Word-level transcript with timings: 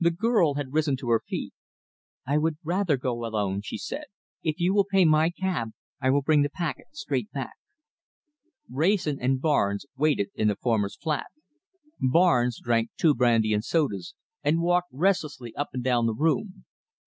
The 0.00 0.10
girl 0.10 0.54
had 0.54 0.72
risen 0.72 0.96
to 0.96 1.10
her 1.10 1.20
feet. 1.28 1.52
"I 2.26 2.38
would 2.38 2.56
rather 2.64 2.96
go 2.96 3.26
alone," 3.26 3.60
she 3.60 3.76
said. 3.76 4.04
"If 4.42 4.58
you 4.58 4.72
will 4.72 4.86
pay 4.90 5.04
my 5.04 5.28
cab, 5.28 5.72
I 6.00 6.08
will 6.08 6.22
bring 6.22 6.40
the 6.40 6.48
packet 6.48 6.86
straight 6.92 7.30
back." 7.32 7.52
Wrayson 8.70 9.18
and 9.20 9.42
Barnes 9.42 9.84
waited 9.94 10.30
in 10.34 10.48
the 10.48 10.56
former's 10.56 10.96
flat. 10.96 11.26
Barnes 12.00 12.58
drank 12.60 12.88
two 12.96 13.14
brandy 13.14 13.52
and 13.52 13.62
sodas, 13.62 14.14
and 14.42 14.62
walked 14.62 14.88
restlessly 14.90 15.54
up 15.54 15.68
and 15.74 15.84
down 15.84 16.06
the 16.06 16.14
room. 16.14 16.64